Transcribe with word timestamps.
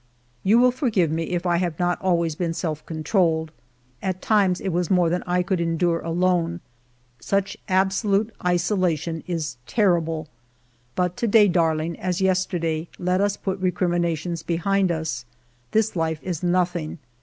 You 0.41 0.57
will 0.57 0.71
forgive 0.71 1.11
me 1.11 1.25
if 1.25 1.45
I 1.45 1.57
have 1.57 1.77
not 1.77 2.01
always 2.01 2.33
been 2.33 2.55
self 2.55 2.83
controlled. 2.87 3.51
At 4.01 4.19
times 4.19 4.59
it 4.59 4.69
was 4.69 4.89
more 4.89 5.09
than 5.11 5.21
I 5.27 5.43
could 5.43 5.61
endure 5.61 5.99
alone; 5.99 6.59
such 7.19 7.55
absolute 7.69 8.33
isolation 8.43 9.23
is 9.27 9.57
terrible. 9.67 10.27
But 10.95 11.15
to 11.17 11.27
day, 11.27 11.47
darling, 11.47 11.99
as 11.99 12.19
yesterday, 12.19 12.87
let 12.97 13.21
us 13.21 13.37
put 13.37 13.59
recriminations 13.59 14.41
behind 14.41 14.91
us. 14.91 15.23
This 15.69 15.95
life 15.95 16.17
is 16.23 16.41
nothing 16.41 16.97